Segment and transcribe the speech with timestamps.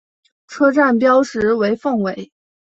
[0.47, 2.31] 车站标识为凤尾。